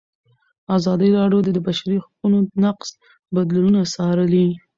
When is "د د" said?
1.45-1.59